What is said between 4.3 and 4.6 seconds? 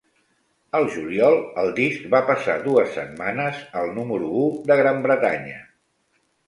u